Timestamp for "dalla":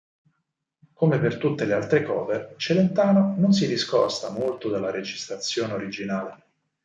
4.67-4.89